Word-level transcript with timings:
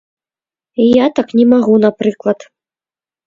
Я 0.85 1.05
так 1.19 1.27
не 1.39 1.45
магу, 1.51 1.75
напрыклад. 1.85 2.39